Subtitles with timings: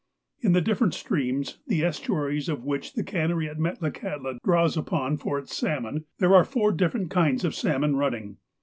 [0.39, 5.37] In the different streams, the estuaries of which the cannery at Metlakahtla draws upon for
[5.37, 8.37] its salmon, there are four different kinds of salmon running.